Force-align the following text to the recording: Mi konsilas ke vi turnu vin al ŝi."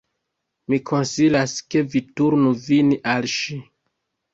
Mi 0.73 0.79
konsilas 0.91 1.55
ke 1.69 1.85
vi 1.93 2.03
turnu 2.17 2.59
vin 2.67 2.95
al 3.17 3.33
ŝi." 3.41 3.65